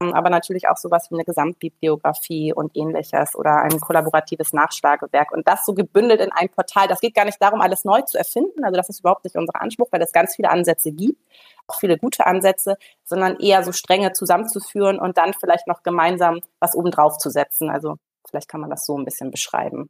Ähm, 0.00 0.12
aber 0.12 0.30
natürlich 0.30 0.68
auch 0.68 0.76
sowas 0.76 1.10
wie 1.10 1.14
eine 1.14 1.24
Gesamtbibliografie 1.24 2.52
und 2.52 2.76
ähnliches 2.76 3.36
oder 3.36 3.62
ein 3.62 3.78
kollaboratives 3.80 4.52
Nachschlagewerk. 4.52 5.30
Und 5.32 5.46
das 5.46 5.64
so 5.64 5.74
gebündelt 5.74 6.20
in 6.20 6.32
ein 6.32 6.48
Portal. 6.48 6.88
Das 6.88 7.00
geht 7.00 7.14
gar 7.14 7.24
nicht 7.24 7.40
darum, 7.40 7.60
alles 7.60 7.84
neu 7.84 8.02
zu 8.02 8.18
erfinden. 8.18 8.64
Also 8.64 8.76
das 8.76 8.88
ist 8.88 9.00
überhaupt 9.00 9.24
nicht 9.24 9.36
unser 9.36 9.60
Anspruch, 9.60 9.88
weil 9.92 10.02
es 10.02 10.12
ganz 10.12 10.34
viele 10.34 10.50
Ansätze 10.50 10.92
gibt 10.92 11.20
auch 11.66 11.78
viele 11.78 11.98
gute 11.98 12.26
Ansätze, 12.26 12.76
sondern 13.04 13.38
eher 13.38 13.62
so 13.62 13.72
Stränge 13.72 14.12
zusammenzuführen 14.12 14.98
und 14.98 15.18
dann 15.18 15.32
vielleicht 15.34 15.66
noch 15.66 15.82
gemeinsam 15.82 16.40
was 16.60 16.74
obendrauf 16.74 17.18
zu 17.18 17.30
setzen. 17.30 17.70
Also 17.70 17.96
vielleicht 18.28 18.48
kann 18.48 18.60
man 18.60 18.70
das 18.70 18.84
so 18.84 18.96
ein 18.96 19.04
bisschen 19.04 19.30
beschreiben. 19.30 19.88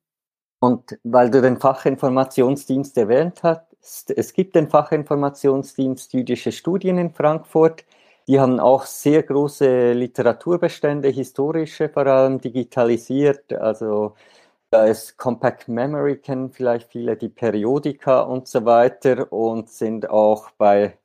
Und 0.65 0.99
weil 1.05 1.31
du 1.31 1.43
den 1.43 1.59
Fachinformationsdienst 1.59 2.97
erwähnt 2.97 3.43
hast, 3.43 4.11
es 4.11 4.33
gibt 4.33 4.55
den 4.55 4.71
Fachinformationsdienst 4.71 6.15
Jüdische 6.15 6.53
Studien 6.53 6.97
in 6.97 7.13
Frankfurt. 7.13 7.85
Die 8.29 8.41
haben 8.41 8.59
auch 8.61 8.85
sehr 8.87 9.23
große 9.25 9.93
Literaturbestände, 9.93 11.09
historische 11.11 11.91
vor 11.91 12.07
allem 12.07 12.41
digitalisiert. 12.41 13.53
Also 13.53 14.15
da 14.71 14.87
ist 14.87 15.19
Compact 15.19 15.69
Memory, 15.69 16.17
kennen 16.17 16.51
vielleicht 16.51 16.91
viele 16.93 17.17
die 17.19 17.29
Periodika 17.29 18.23
und 18.23 18.49
so 18.49 18.65
weiter 18.65 19.31
und 19.33 19.69
sind 19.71 20.09
auch 20.09 20.51
bei 20.53 20.97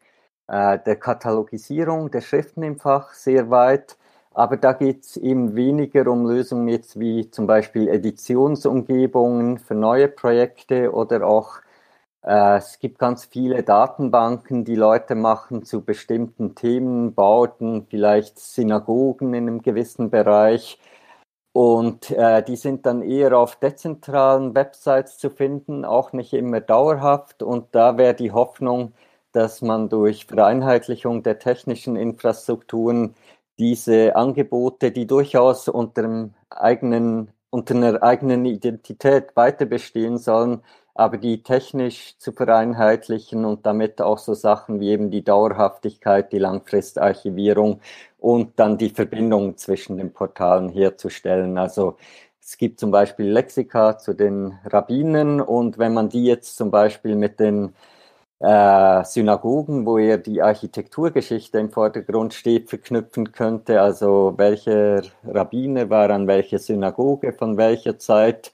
äh, 0.47 0.79
der 0.85 0.95
Katalogisierung 0.97 2.11
der 2.11 2.21
Schriften 2.21 2.63
im 2.63 2.79
Fach 2.79 3.13
sehr 3.13 3.49
weit. 3.49 3.97
Aber 4.39 4.55
da 4.55 4.71
geht 4.71 5.03
es 5.03 5.17
eben 5.17 5.53
weniger 5.57 6.07
um 6.07 6.25
Lösungen 6.25 6.69
jetzt 6.69 6.97
wie 6.97 7.29
zum 7.29 7.45
Beispiel 7.45 7.89
Editionsumgebungen 7.89 9.57
für 9.57 9.75
neue 9.75 10.07
Projekte 10.07 10.93
oder 10.93 11.27
auch 11.27 11.59
äh, 12.23 12.55
es 12.57 12.79
gibt 12.79 12.99
ganz 12.99 13.25
viele 13.25 13.63
Datenbanken, 13.63 14.63
die 14.63 14.75
Leute 14.75 15.15
machen 15.15 15.63
zu 15.65 15.81
bestimmten 15.83 16.55
Themen, 16.55 17.13
Bauten, 17.13 17.85
vielleicht 17.89 18.39
Synagogen 18.39 19.33
in 19.33 19.49
einem 19.49 19.61
gewissen 19.61 20.09
Bereich. 20.09 20.79
Und 21.51 22.11
äh, 22.11 22.41
die 22.41 22.55
sind 22.55 22.85
dann 22.85 23.01
eher 23.01 23.37
auf 23.37 23.57
dezentralen 23.57 24.55
Websites 24.55 25.17
zu 25.17 25.29
finden, 25.31 25.83
auch 25.83 26.13
nicht 26.13 26.31
immer 26.33 26.61
dauerhaft. 26.61 27.43
Und 27.43 27.75
da 27.75 27.97
wäre 27.97 28.13
die 28.13 28.31
Hoffnung, 28.31 28.93
dass 29.33 29.61
man 29.61 29.89
durch 29.89 30.27
Vereinheitlichung 30.27 31.23
der 31.23 31.39
technischen 31.39 31.97
Infrastrukturen 31.97 33.15
diese 33.59 34.15
Angebote, 34.15 34.91
die 34.91 35.05
durchaus 35.05 35.67
unter, 35.67 36.29
eigenen, 36.49 37.31
unter 37.49 37.75
einer 37.75 38.01
eigenen 38.01 38.45
Identität 38.45 39.35
weiter 39.35 39.65
bestehen 39.65 40.17
sollen, 40.17 40.61
aber 40.95 41.17
die 41.17 41.43
technisch 41.43 42.17
zu 42.17 42.31
vereinheitlichen 42.31 43.45
und 43.45 43.65
damit 43.65 44.01
auch 44.01 44.17
so 44.17 44.33
Sachen 44.33 44.79
wie 44.79 44.89
eben 44.89 45.11
die 45.11 45.23
Dauerhaftigkeit, 45.23 46.31
die 46.31 46.39
Langfristarchivierung 46.39 47.79
und 48.17 48.59
dann 48.59 48.77
die 48.77 48.89
Verbindung 48.89 49.55
zwischen 49.57 49.97
den 49.97 50.11
Portalen 50.11 50.69
herzustellen. 50.69 51.57
Also 51.57 51.97
es 52.41 52.57
gibt 52.57 52.79
zum 52.79 52.91
Beispiel 52.91 53.27
Lexika 53.27 53.97
zu 53.97 54.13
den 54.13 54.57
Rabbinen 54.65 55.39
und 55.39 55.77
wenn 55.77 55.93
man 55.93 56.09
die 56.09 56.25
jetzt 56.25 56.57
zum 56.57 56.71
Beispiel 56.71 57.15
mit 57.15 57.39
den 57.39 57.73
äh, 58.39 59.03
Synagogen, 59.03 59.85
wo 59.85 59.97
er 59.97 60.17
die 60.17 60.41
Architekturgeschichte 60.41 61.59
im 61.59 61.71
Vordergrund 61.71 62.33
steht, 62.33 62.69
verknüpfen 62.69 63.31
könnte. 63.31 63.81
Also 63.81 64.33
welcher 64.37 65.01
Rabbiner 65.25 65.89
war 65.89 66.09
an 66.09 66.27
welcher 66.27 66.59
Synagoge 66.59 67.33
von 67.33 67.57
welcher 67.57 67.99
Zeit. 67.99 68.53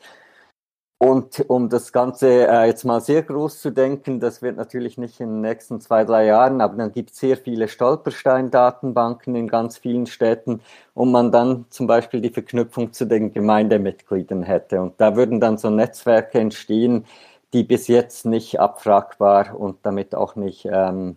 Und 0.97 1.43
um 1.49 1.69
das 1.69 1.91
Ganze 1.91 2.47
äh, 2.47 2.67
jetzt 2.67 2.85
mal 2.85 3.01
sehr 3.01 3.21
groß 3.21 3.59
zu 3.59 3.69
denken, 3.69 4.21
das 4.21 4.41
wird 4.41 4.55
natürlich 4.55 4.97
nicht 4.97 5.19
in 5.19 5.27
den 5.29 5.41
nächsten 5.41 5.81
zwei, 5.81 6.05
drei 6.05 6.25
Jahren, 6.25 6.61
aber 6.61 6.77
dann 6.77 6.93
gibt 6.93 7.11
es 7.11 7.17
sehr 7.17 7.35
viele 7.35 7.67
Stolperstein-Datenbanken 7.67 9.35
in 9.35 9.49
ganz 9.49 9.77
vielen 9.77 10.05
Städten 10.05 10.61
und 10.93 11.11
man 11.11 11.33
dann 11.33 11.65
zum 11.69 11.85
Beispiel 11.85 12.21
die 12.21 12.29
Verknüpfung 12.29 12.93
zu 12.93 13.05
den 13.05 13.33
Gemeindemitgliedern 13.33 14.43
hätte. 14.43 14.81
Und 14.81 14.93
da 14.97 15.17
würden 15.17 15.41
dann 15.41 15.57
so 15.57 15.69
Netzwerke 15.69 16.39
entstehen, 16.39 17.05
die 17.55 17.63
bis 17.63 17.87
jetzt 17.87 18.25
nicht 18.25 18.59
abfragbar 18.59 19.57
und 19.57 19.85
damit 19.85 20.13
auch 20.13 20.35
nicht 20.35 20.67
ähm, 20.69 21.15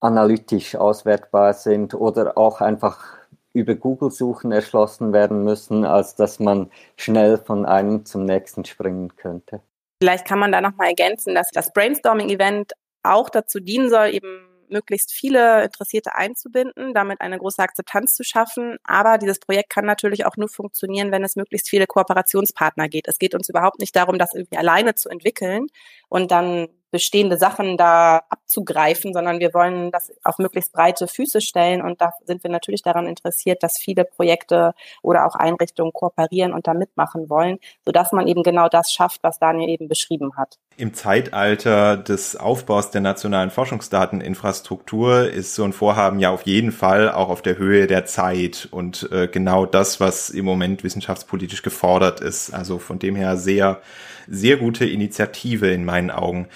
analytisch 0.00 0.74
auswertbar 0.74 1.54
sind 1.54 1.94
oder 1.94 2.36
auch 2.36 2.60
einfach 2.60 3.16
über 3.52 3.76
Google-Suchen 3.76 4.50
erschlossen 4.50 5.12
werden 5.12 5.44
müssen, 5.44 5.84
als 5.84 6.16
dass 6.16 6.40
man 6.40 6.72
schnell 6.96 7.38
von 7.38 7.66
einem 7.66 8.04
zum 8.04 8.24
nächsten 8.24 8.64
springen 8.64 9.14
könnte. 9.14 9.60
Vielleicht 10.02 10.26
kann 10.26 10.40
man 10.40 10.50
da 10.50 10.60
nochmal 10.60 10.88
ergänzen, 10.88 11.36
dass 11.36 11.50
das 11.52 11.72
Brainstorming-Event 11.72 12.72
auch 13.04 13.30
dazu 13.30 13.60
dienen 13.60 13.90
soll, 13.90 14.08
eben 14.08 14.47
möglichst 14.70 15.12
viele 15.12 15.64
Interessierte 15.64 16.14
einzubinden, 16.14 16.94
damit 16.94 17.20
eine 17.20 17.38
große 17.38 17.62
Akzeptanz 17.62 18.14
zu 18.14 18.24
schaffen. 18.24 18.76
Aber 18.84 19.18
dieses 19.18 19.38
Projekt 19.38 19.70
kann 19.70 19.84
natürlich 19.84 20.26
auch 20.26 20.36
nur 20.36 20.48
funktionieren, 20.48 21.12
wenn 21.12 21.24
es 21.24 21.36
möglichst 21.36 21.68
viele 21.68 21.86
Kooperationspartner 21.86 22.88
geht. 22.88 23.08
Es 23.08 23.18
geht 23.18 23.34
uns 23.34 23.48
überhaupt 23.48 23.80
nicht 23.80 23.94
darum, 23.96 24.18
das 24.18 24.34
irgendwie 24.34 24.58
alleine 24.58 24.94
zu 24.94 25.08
entwickeln 25.08 25.66
und 26.08 26.30
dann 26.30 26.68
bestehende 26.90 27.36
Sachen 27.36 27.76
da 27.76 28.22
abzugreifen, 28.28 29.12
sondern 29.12 29.40
wir 29.40 29.52
wollen 29.52 29.90
das 29.90 30.10
auf 30.24 30.38
möglichst 30.38 30.72
breite 30.72 31.06
Füße 31.06 31.40
stellen 31.40 31.82
und 31.82 32.00
da 32.00 32.12
sind 32.24 32.42
wir 32.42 32.50
natürlich 32.50 32.82
daran 32.82 33.06
interessiert, 33.06 33.62
dass 33.62 33.78
viele 33.78 34.04
Projekte 34.04 34.72
oder 35.02 35.26
auch 35.26 35.34
Einrichtungen 35.34 35.92
kooperieren 35.92 36.52
und 36.52 36.66
da 36.66 36.74
mitmachen 36.74 37.28
wollen, 37.28 37.58
sodass 37.84 38.12
man 38.12 38.26
eben 38.26 38.42
genau 38.42 38.68
das 38.68 38.92
schafft, 38.92 39.22
was 39.22 39.38
Daniel 39.38 39.68
eben 39.68 39.88
beschrieben 39.88 40.36
hat. 40.36 40.58
Im 40.76 40.94
Zeitalter 40.94 41.96
des 41.96 42.36
Aufbaus 42.36 42.90
der 42.90 43.00
nationalen 43.00 43.50
Forschungsdateninfrastruktur 43.50 45.28
ist 45.28 45.54
so 45.54 45.64
ein 45.64 45.72
Vorhaben 45.72 46.20
ja 46.20 46.30
auf 46.30 46.42
jeden 46.42 46.72
Fall 46.72 47.10
auch 47.10 47.28
auf 47.28 47.42
der 47.42 47.58
Höhe 47.58 47.86
der 47.86 48.06
Zeit 48.06 48.68
und 48.70 49.10
äh, 49.12 49.28
genau 49.28 49.66
das, 49.66 50.00
was 50.00 50.30
im 50.30 50.44
Moment 50.44 50.84
wissenschaftspolitisch 50.84 51.62
gefordert 51.62 52.20
ist. 52.20 52.54
Also 52.54 52.78
von 52.78 52.98
dem 52.98 53.16
her 53.16 53.36
sehr, 53.36 53.82
sehr 54.28 54.56
gute 54.56 54.84
Initiative 54.84 55.70
in 55.70 55.84
meinen 55.84 56.10
Augen. 56.10 56.48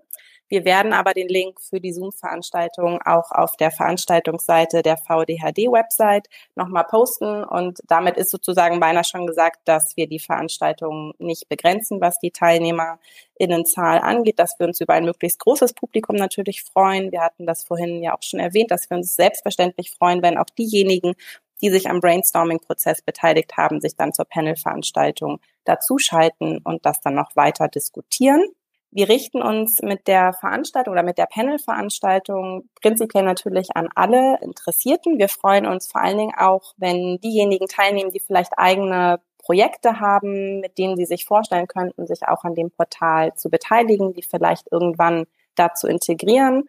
Wir 0.49 0.65
werden 0.65 0.93
aber 0.93 1.13
den 1.13 1.29
Link 1.29 1.61
für 1.61 1.79
die 1.79 1.93
Zoom-Veranstaltung 1.93 2.99
auch 3.03 3.31
auf 3.31 3.55
der 3.55 3.69
Veranstaltungsseite 3.69 4.81
der 4.81 4.97
VDHD-Website 4.97 6.27
nochmal 6.55 6.85
posten. 6.85 7.43
Und 7.43 7.79
damit 7.87 8.17
ist 8.17 8.31
sozusagen 8.31 8.79
beinahe 8.79 9.03
schon 9.03 9.27
gesagt, 9.27 9.59
dass 9.65 9.95
wir 9.95 10.07
die 10.07 10.17
Veranstaltung 10.17 11.13
nicht 11.19 11.47
begrenzen, 11.49 12.01
was 12.01 12.17
die 12.17 12.31
TeilnehmerInnenzahl 12.31 13.99
angeht, 13.99 14.39
dass 14.39 14.55
wir 14.57 14.65
uns 14.65 14.81
über 14.81 14.95
ein 14.95 15.05
möglichst 15.05 15.39
großes 15.39 15.73
Publikum 15.73 16.15
natürlich 16.15 16.63
freuen. 16.63 17.11
Wir 17.11 17.21
hatten 17.21 17.45
das 17.45 17.63
vorhin 17.63 18.01
ja 18.01 18.17
auch 18.17 18.23
schon 18.23 18.39
erwähnt, 18.39 18.71
dass 18.71 18.89
wir 18.89 18.97
uns 18.97 19.15
selbstverständlich 19.15 19.91
freuen, 19.91 20.23
wenn 20.23 20.39
auch 20.39 20.49
diejenigen, 20.57 21.13
die 21.61 21.69
sich 21.69 21.89
am 21.89 21.99
Brainstorming-Prozess 21.99 23.03
beteiligt 23.03 23.55
haben, 23.55 23.81
sich 23.81 23.95
dann 23.95 24.13
zur 24.13 24.25
Panel-Veranstaltung 24.25 25.41
dazuschalten 25.65 26.59
und 26.63 26.85
das 26.85 27.01
dann 27.01 27.13
noch 27.13 27.35
weiter 27.35 27.67
diskutieren. 27.67 28.43
Wir 28.91 29.07
richten 29.07 29.41
uns 29.41 29.81
mit 29.83 30.07
der 30.07 30.33
Veranstaltung 30.33 30.93
oder 30.93 31.03
mit 31.03 31.19
der 31.19 31.27
Panel-Veranstaltung 31.27 32.69
prinzipiell 32.81 33.23
natürlich 33.23 33.75
an 33.75 33.87
alle 33.93 34.39
Interessierten. 34.41 35.19
Wir 35.19 35.29
freuen 35.29 35.67
uns 35.67 35.87
vor 35.91 36.01
allen 36.01 36.17
Dingen 36.17 36.35
auch, 36.35 36.73
wenn 36.77 37.19
diejenigen 37.19 37.67
teilnehmen, 37.67 38.09
die 38.11 38.19
vielleicht 38.19 38.57
eigene 38.57 39.21
Projekte 39.37 39.99
haben, 39.99 40.59
mit 40.59 40.77
denen 40.77 40.95
sie 40.95 41.05
sich 41.05 41.25
vorstellen 41.25 41.67
könnten, 41.67 42.07
sich 42.07 42.27
auch 42.27 42.43
an 42.43 42.55
dem 42.55 42.71
Portal 42.71 43.35
zu 43.35 43.49
beteiligen, 43.49 44.13
die 44.13 44.23
vielleicht 44.23 44.71
irgendwann 44.71 45.25
dazu 45.55 45.87
integrieren 45.87 46.63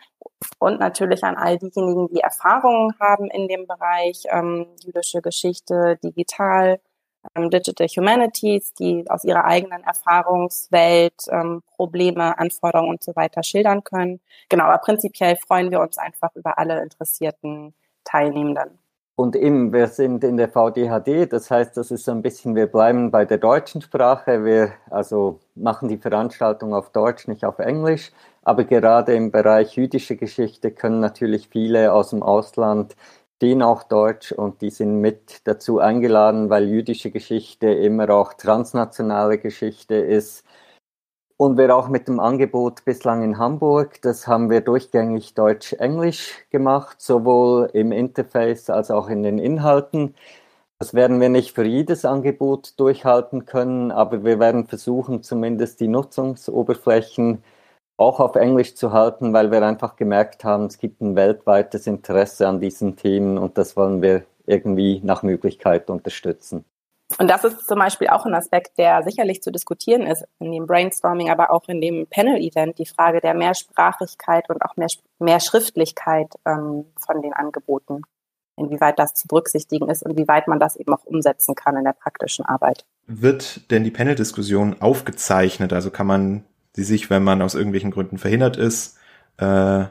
und 0.58 0.80
natürlich 0.80 1.22
an 1.24 1.36
all 1.36 1.58
diejenigen, 1.58 2.08
die 2.12 2.20
Erfahrungen 2.20 2.94
haben 3.00 3.30
in 3.30 3.48
dem 3.48 3.66
Bereich 3.66 4.24
ähm, 4.30 4.66
jüdische 4.84 5.20
Geschichte, 5.22 5.98
digital, 6.02 6.80
Digital 7.36 7.86
Humanities, 7.88 8.74
die 8.74 9.04
aus 9.08 9.24
ihrer 9.24 9.44
eigenen 9.44 9.82
Erfahrungswelt 9.84 11.14
ähm, 11.30 11.62
Probleme, 11.76 12.38
Anforderungen 12.38 12.90
und 12.90 13.02
so 13.02 13.14
weiter 13.16 13.42
schildern 13.42 13.84
können. 13.84 14.20
Genau, 14.48 14.64
aber 14.64 14.78
prinzipiell 14.78 15.36
freuen 15.36 15.70
wir 15.70 15.80
uns 15.80 15.98
einfach 15.98 16.34
über 16.34 16.58
alle 16.58 16.82
interessierten 16.82 17.74
Teilnehmenden. 18.04 18.78
Und 19.20 19.36
eben, 19.36 19.70
wir 19.74 19.88
sind 19.88 20.24
in 20.24 20.38
der 20.38 20.48
VDHD, 20.48 21.30
das 21.30 21.50
heißt, 21.50 21.76
das 21.76 21.90
ist 21.90 22.06
so 22.06 22.10
ein 22.10 22.22
bisschen, 22.22 22.54
wir 22.54 22.66
bleiben 22.66 23.10
bei 23.10 23.26
der 23.26 23.36
deutschen 23.36 23.82
Sprache, 23.82 24.46
wir 24.46 24.72
also 24.88 25.40
machen 25.54 25.90
die 25.90 25.98
Veranstaltung 25.98 26.72
auf 26.72 26.90
Deutsch, 26.90 27.28
nicht 27.28 27.44
auf 27.44 27.58
Englisch, 27.58 28.12
aber 28.42 28.64
gerade 28.64 29.14
im 29.14 29.30
Bereich 29.30 29.76
jüdische 29.76 30.16
Geschichte 30.16 30.70
können 30.70 31.00
natürlich 31.00 31.48
viele 31.48 31.92
aus 31.92 32.10
dem 32.10 32.22
Ausland 32.22 32.96
stehen 33.40 33.62
auch 33.62 33.84
Deutsch 33.84 34.32
und 34.32 34.60
die 34.60 34.68
sind 34.68 35.00
mit 35.00 35.40
dazu 35.44 35.78
eingeladen, 35.78 36.50
weil 36.50 36.68
jüdische 36.68 37.10
Geschichte 37.10 37.70
immer 37.70 38.10
auch 38.10 38.34
transnationale 38.34 39.38
Geschichte 39.38 39.94
ist. 39.94 40.44
Und 41.38 41.56
wir 41.56 41.74
auch 41.74 41.88
mit 41.88 42.06
dem 42.06 42.20
Angebot 42.20 42.84
bislang 42.84 43.22
in 43.22 43.38
Hamburg, 43.38 44.02
das 44.02 44.26
haben 44.26 44.50
wir 44.50 44.60
durchgängig 44.60 45.32
Deutsch-Englisch 45.32 46.34
gemacht, 46.50 47.00
sowohl 47.00 47.70
im 47.72 47.92
Interface 47.92 48.68
als 48.68 48.90
auch 48.90 49.08
in 49.08 49.22
den 49.22 49.38
Inhalten. 49.38 50.14
Das 50.78 50.92
werden 50.92 51.18
wir 51.18 51.30
nicht 51.30 51.54
für 51.54 51.64
jedes 51.64 52.04
Angebot 52.04 52.78
durchhalten 52.78 53.46
können, 53.46 53.90
aber 53.90 54.22
wir 54.22 54.38
werden 54.38 54.66
versuchen, 54.66 55.22
zumindest 55.22 55.80
die 55.80 55.88
Nutzungsoberflächen 55.88 57.42
auch 58.00 58.18
auf 58.18 58.34
Englisch 58.34 58.74
zu 58.74 58.92
halten, 58.92 59.32
weil 59.32 59.50
wir 59.50 59.62
einfach 59.62 59.96
gemerkt 59.96 60.42
haben, 60.44 60.66
es 60.66 60.78
gibt 60.78 61.00
ein 61.00 61.16
weltweites 61.16 61.86
Interesse 61.86 62.48
an 62.48 62.60
diesen 62.60 62.96
Themen 62.96 63.38
und 63.38 63.58
das 63.58 63.76
wollen 63.76 64.00
wir 64.02 64.24
irgendwie 64.46 65.00
nach 65.04 65.22
Möglichkeit 65.22 65.90
unterstützen. 65.90 66.64
Und 67.18 67.28
das 67.28 67.44
ist 67.44 67.66
zum 67.66 67.78
Beispiel 67.78 68.08
auch 68.08 68.24
ein 68.24 68.34
Aspekt, 68.34 68.78
der 68.78 69.02
sicherlich 69.02 69.42
zu 69.42 69.50
diskutieren 69.50 70.02
ist 70.02 70.24
in 70.38 70.52
dem 70.52 70.66
Brainstorming, 70.66 71.28
aber 71.28 71.50
auch 71.50 71.68
in 71.68 71.80
dem 71.80 72.06
Panel-Event, 72.06 72.78
die 72.78 72.86
Frage 72.86 73.20
der 73.20 73.34
Mehrsprachigkeit 73.34 74.48
und 74.48 74.62
auch 74.62 74.76
mehr, 74.76 74.88
mehr 75.18 75.40
Schriftlichkeit 75.40 76.32
ähm, 76.46 76.86
von 76.96 77.20
den 77.20 77.32
Angeboten. 77.32 78.02
Inwieweit 78.56 78.98
das 78.98 79.14
zu 79.14 79.26
berücksichtigen 79.26 79.88
ist 79.88 80.02
und 80.02 80.16
wie 80.18 80.28
weit 80.28 80.46
man 80.46 80.60
das 80.60 80.76
eben 80.76 80.92
auch 80.92 81.04
umsetzen 81.04 81.54
kann 81.54 81.76
in 81.76 81.84
der 81.84 81.94
praktischen 81.94 82.44
Arbeit. 82.44 82.84
Wird 83.06 83.70
denn 83.70 83.84
die 83.84 83.90
Panel-Diskussion 83.90 84.80
aufgezeichnet? 84.80 85.72
Also 85.72 85.90
kann 85.90 86.06
man 86.06 86.44
die 86.76 86.82
sich, 86.82 87.10
wenn 87.10 87.24
man 87.24 87.42
aus 87.42 87.54
irgendwelchen 87.54 87.90
Gründen 87.90 88.18
verhindert 88.18 88.56
ist, 88.56 88.98
äh, 89.38 89.84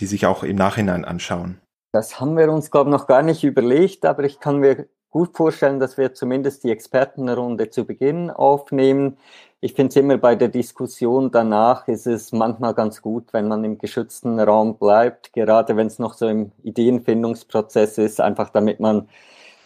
die 0.00 0.06
sich 0.06 0.26
auch 0.26 0.42
im 0.42 0.56
Nachhinein 0.56 1.04
anschauen. 1.04 1.58
Das 1.92 2.20
haben 2.20 2.36
wir 2.36 2.50
uns, 2.50 2.70
glaube 2.70 2.90
ich, 2.90 2.96
noch 2.96 3.06
gar 3.06 3.22
nicht 3.22 3.44
überlegt, 3.44 4.06
aber 4.06 4.24
ich 4.24 4.40
kann 4.40 4.58
mir 4.58 4.86
gut 5.10 5.36
vorstellen, 5.36 5.78
dass 5.78 5.98
wir 5.98 6.14
zumindest 6.14 6.64
die 6.64 6.70
Expertenrunde 6.70 7.68
zu 7.68 7.84
Beginn 7.84 8.30
aufnehmen. 8.30 9.18
Ich 9.60 9.74
finde 9.74 9.90
es 9.90 9.96
immer 9.96 10.16
bei 10.16 10.34
der 10.34 10.48
Diskussion 10.48 11.30
danach 11.30 11.86
ist 11.86 12.06
es 12.06 12.32
manchmal 12.32 12.74
ganz 12.74 13.02
gut, 13.02 13.32
wenn 13.32 13.46
man 13.46 13.62
im 13.62 13.78
geschützten 13.78 14.40
Raum 14.40 14.78
bleibt, 14.78 15.32
gerade 15.34 15.76
wenn 15.76 15.86
es 15.86 15.98
noch 15.98 16.14
so 16.14 16.26
im 16.26 16.50
Ideenfindungsprozess 16.62 17.98
ist, 17.98 18.20
einfach 18.20 18.48
damit 18.48 18.80
man 18.80 19.08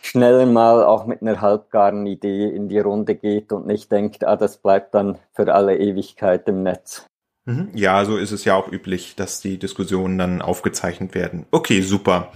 schnell 0.07 0.47
mal 0.47 0.85
auch 0.85 1.07
mit 1.07 1.23
einer 1.23 1.41
halbgaren 1.41 2.07
Idee 2.07 2.49
in 2.49 2.69
die 2.69 2.79
Runde 2.79 3.15
geht 3.15 3.53
und 3.53 3.67
nicht 3.67 3.91
denkt, 3.91 4.25
ah, 4.25 4.37
das 4.37 4.59
bleibt 4.59 4.95
dann 4.95 5.19
für 5.33 5.53
alle 5.53 5.77
Ewigkeit 5.77 6.49
im 6.49 6.63
Netz. 6.63 7.07
Mhm. 7.45 7.71
Ja, 7.75 8.05
so 8.05 8.17
ist 8.17 8.33
es 8.33 8.45
ja 8.45 8.55
auch 8.55 8.71
üblich, 8.71 9.17
dass 9.17 9.41
die 9.41 9.59
Diskussionen 9.59 10.19
dann 10.19 10.43
aufgezeichnet 10.43 11.15
werden. 11.15 11.47
Okay, 11.51 11.81
super. 11.81 12.33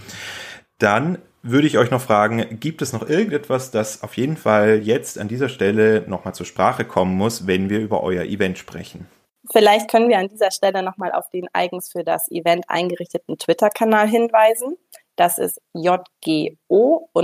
Dann 0.78 1.18
würde 1.42 1.66
ich 1.66 1.78
euch 1.78 1.90
noch 1.90 2.00
fragen, 2.00 2.60
gibt 2.60 2.82
es 2.82 2.92
noch 2.92 3.08
irgendetwas, 3.08 3.70
das 3.70 4.02
auf 4.02 4.16
jeden 4.16 4.36
Fall 4.36 4.80
jetzt 4.82 5.18
an 5.18 5.28
dieser 5.28 5.48
Stelle 5.48 6.04
nochmal 6.06 6.34
zur 6.34 6.46
Sprache 6.46 6.84
kommen 6.84 7.16
muss, 7.16 7.46
wenn 7.46 7.70
wir 7.70 7.80
über 7.80 8.02
euer 8.02 8.24
Event 8.24 8.58
sprechen? 8.58 9.06
Vielleicht 9.50 9.90
können 9.90 10.08
wir 10.08 10.18
an 10.18 10.28
dieser 10.28 10.50
Stelle 10.50 10.82
nochmal 10.82 11.12
auf 11.12 11.28
den 11.30 11.48
eigens 11.52 11.90
für 11.90 12.04
das 12.04 12.30
Event 12.30 12.66
eingerichteten 12.68 13.38
Twitter-Kanal 13.38 14.06
hinweisen. 14.06 14.76
Das 15.20 15.36
ist 15.36 15.60
JGO-Portal, 15.74 17.20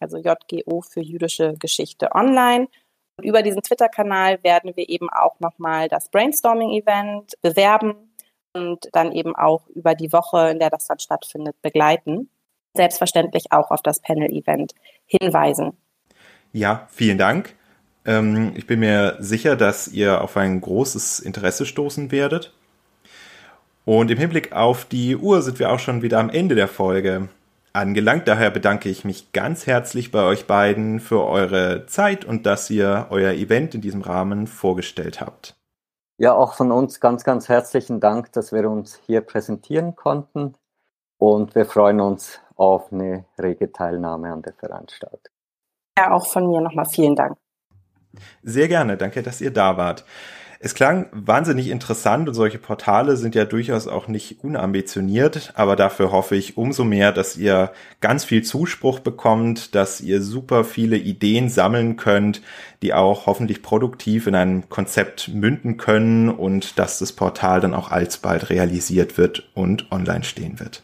also 0.00 0.16
JGO 0.16 0.80
für 0.80 1.02
jüdische 1.02 1.52
Geschichte 1.58 2.14
online. 2.14 2.68
Und 3.18 3.24
über 3.26 3.42
diesen 3.42 3.60
Twitter-Kanal 3.60 4.42
werden 4.42 4.74
wir 4.74 4.88
eben 4.88 5.10
auch 5.10 5.38
nochmal 5.38 5.90
das 5.90 6.08
Brainstorming-Event 6.08 7.34
bewerben 7.42 7.94
und 8.54 8.88
dann 8.92 9.12
eben 9.12 9.36
auch 9.36 9.68
über 9.68 9.94
die 9.94 10.14
Woche, 10.14 10.48
in 10.48 10.58
der 10.58 10.70
das 10.70 10.86
dann 10.86 10.98
stattfindet, 10.98 11.60
begleiten. 11.60 12.30
Selbstverständlich 12.74 13.52
auch 13.52 13.70
auf 13.70 13.82
das 13.82 14.00
Panel-Event 14.00 14.72
hinweisen. 15.04 15.76
Ja, 16.54 16.88
vielen 16.90 17.18
Dank. 17.18 17.54
Ähm, 18.06 18.54
ich 18.56 18.66
bin 18.66 18.80
mir 18.80 19.18
sicher, 19.18 19.56
dass 19.56 19.88
ihr 19.88 20.22
auf 20.22 20.38
ein 20.38 20.62
großes 20.62 21.20
Interesse 21.20 21.66
stoßen 21.66 22.10
werdet. 22.12 22.55
Und 23.86 24.10
im 24.10 24.18
Hinblick 24.18 24.52
auf 24.52 24.84
die 24.84 25.16
Uhr 25.16 25.42
sind 25.42 25.60
wir 25.60 25.70
auch 25.70 25.78
schon 25.78 26.02
wieder 26.02 26.18
am 26.18 26.28
Ende 26.28 26.56
der 26.56 26.66
Folge 26.66 27.28
angelangt. 27.72 28.26
Daher 28.26 28.50
bedanke 28.50 28.88
ich 28.88 29.04
mich 29.04 29.30
ganz 29.30 29.68
herzlich 29.68 30.10
bei 30.10 30.24
euch 30.24 30.48
beiden 30.48 30.98
für 30.98 31.24
eure 31.24 31.86
Zeit 31.86 32.24
und 32.24 32.46
dass 32.46 32.68
ihr 32.68 33.06
euer 33.10 33.32
Event 33.32 33.76
in 33.76 33.80
diesem 33.80 34.02
Rahmen 34.02 34.48
vorgestellt 34.48 35.20
habt. 35.20 35.54
Ja, 36.18 36.34
auch 36.34 36.54
von 36.54 36.72
uns 36.72 36.98
ganz, 36.98 37.22
ganz 37.22 37.48
herzlichen 37.48 38.00
Dank, 38.00 38.32
dass 38.32 38.50
wir 38.50 38.68
uns 38.68 38.98
hier 39.06 39.20
präsentieren 39.20 39.94
konnten. 39.94 40.54
Und 41.18 41.54
wir 41.54 41.64
freuen 41.64 42.00
uns 42.00 42.40
auf 42.56 42.92
eine 42.92 43.24
rege 43.38 43.70
Teilnahme 43.70 44.32
an 44.32 44.42
der 44.42 44.54
Veranstaltung. 44.54 45.32
Ja, 45.96 46.10
auch 46.10 46.26
von 46.26 46.48
mir 46.48 46.60
nochmal 46.60 46.86
vielen 46.86 47.14
Dank. 47.14 47.38
Sehr 48.42 48.66
gerne. 48.66 48.96
Danke, 48.96 49.22
dass 49.22 49.40
ihr 49.40 49.52
da 49.52 49.76
wart. 49.76 50.04
Es 50.58 50.74
klang 50.74 51.08
wahnsinnig 51.12 51.68
interessant 51.68 52.28
und 52.28 52.34
solche 52.34 52.58
Portale 52.58 53.16
sind 53.16 53.34
ja 53.34 53.44
durchaus 53.44 53.86
auch 53.86 54.08
nicht 54.08 54.42
unambitioniert, 54.42 55.52
aber 55.54 55.76
dafür 55.76 56.12
hoffe 56.12 56.34
ich 56.34 56.56
umso 56.56 56.84
mehr, 56.84 57.12
dass 57.12 57.36
ihr 57.36 57.72
ganz 58.00 58.24
viel 58.24 58.42
Zuspruch 58.42 59.00
bekommt, 59.00 59.74
dass 59.74 60.00
ihr 60.00 60.22
super 60.22 60.64
viele 60.64 60.96
Ideen 60.96 61.50
sammeln 61.50 61.96
könnt, 61.96 62.40
die 62.82 62.94
auch 62.94 63.26
hoffentlich 63.26 63.62
produktiv 63.62 64.26
in 64.26 64.34
einem 64.34 64.68
Konzept 64.70 65.28
münden 65.28 65.76
können 65.76 66.30
und 66.30 66.78
dass 66.78 66.98
das 66.98 67.12
Portal 67.12 67.60
dann 67.60 67.74
auch 67.74 67.90
alsbald 67.90 68.48
realisiert 68.48 69.18
wird 69.18 69.50
und 69.54 69.92
online 69.92 70.24
stehen 70.24 70.58
wird. 70.58 70.82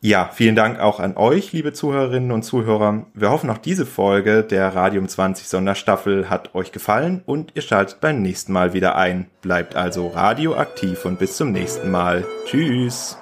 Ja, 0.00 0.30
vielen 0.32 0.54
Dank 0.54 0.78
auch 0.78 1.00
an 1.00 1.16
euch, 1.16 1.52
liebe 1.52 1.72
Zuhörerinnen 1.72 2.30
und 2.30 2.44
Zuhörer. 2.44 3.06
Wir 3.14 3.30
hoffen, 3.30 3.50
auch 3.50 3.58
diese 3.58 3.84
Folge 3.84 4.44
der 4.44 4.72
Radium 4.72 5.08
20 5.08 5.48
Sonderstaffel 5.48 6.30
hat 6.30 6.54
euch 6.54 6.70
gefallen 6.70 7.22
und 7.26 7.50
ihr 7.56 7.62
schaltet 7.62 8.00
beim 8.00 8.22
nächsten 8.22 8.52
Mal 8.52 8.74
wieder 8.74 8.94
ein. 8.94 9.26
Bleibt 9.42 9.74
also 9.74 10.06
radioaktiv 10.06 11.04
und 11.04 11.18
bis 11.18 11.36
zum 11.36 11.50
nächsten 11.50 11.90
Mal. 11.90 12.24
Tschüss. 12.46 13.18